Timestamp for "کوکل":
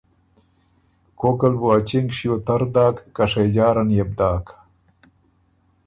1.19-1.53